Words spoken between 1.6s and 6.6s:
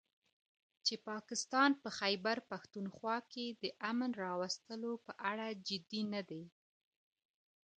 په خيبرپښتونخوا کې د امن راوستلو په اړه جدي نه دی